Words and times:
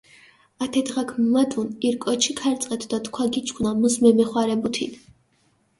ათე 0.63 0.81
დღაქ 0.87 1.09
მუმადუნ 1.17 1.67
ირ 1.87 1.95
კოჩი 2.03 2.31
ქარწყეთ 2.39 2.81
დო 2.89 2.97
თქვა 3.05 3.25
გიჩქუნა, 3.33 3.71
მუს 3.79 3.95
მემეხვარებუთინ. 4.01 4.91